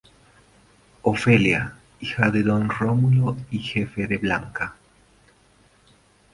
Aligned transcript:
Ofelia, 1.03 1.75
hija 1.99 2.31
de 2.31 2.41
Don 2.41 2.67
Rómulo 2.69 3.37
y 3.51 3.59
jefe 3.59 4.07
de 4.07 4.17
Blanca. 4.17 4.75